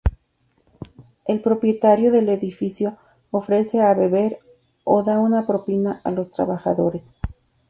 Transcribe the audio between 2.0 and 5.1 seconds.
del edificio ofrece a beber o